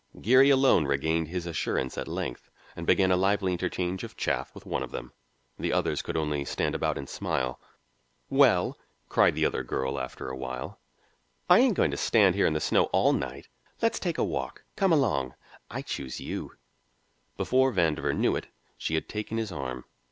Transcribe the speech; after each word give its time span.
Geary 0.19 0.49
alone 0.49 0.85
regained 0.87 1.27
his 1.27 1.45
assurance 1.45 1.95
at 1.95 2.07
length, 2.07 2.49
and 2.75 2.87
began 2.87 3.11
a 3.11 3.15
lively 3.15 3.51
interchange 3.51 4.03
of 4.03 4.17
chaff 4.17 4.51
with 4.55 4.65
one 4.65 4.81
of 4.81 4.89
them. 4.89 5.13
The 5.59 5.71
others 5.71 6.01
could 6.01 6.17
only 6.17 6.43
stand 6.43 6.73
about 6.73 6.97
and 6.97 7.07
smile. 7.07 7.61
"Well," 8.27 8.79
cried 9.09 9.35
the 9.35 9.45
other 9.45 9.61
girl 9.61 9.99
after 9.99 10.27
a 10.27 10.35
while, 10.35 10.79
"I 11.47 11.59
ain't 11.59 11.77
going 11.77 11.91
to 11.91 11.97
stand 11.97 12.33
here 12.33 12.47
in 12.47 12.53
the 12.53 12.59
snow 12.59 12.85
all 12.85 13.13
night. 13.13 13.47
Let's 13.79 13.99
take 13.99 14.17
a 14.17 14.23
walk; 14.23 14.63
come 14.75 14.91
along. 14.91 15.35
I 15.69 15.83
choose 15.83 16.19
you." 16.19 16.53
Before 17.37 17.71
Vandover 17.71 18.17
knew 18.17 18.35
it 18.35 18.47
she 18.79 18.95
had 18.95 19.07
taken 19.07 19.37
his 19.37 19.51
arm. 19.51 19.85